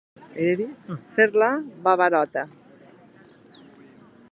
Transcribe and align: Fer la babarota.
Fer 1.17 1.27
la 1.43 1.51
babarota. 1.87 2.47